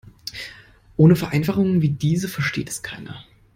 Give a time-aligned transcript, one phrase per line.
[0.97, 3.23] Ohne Vereinfachungen wie diese versteht es keiner.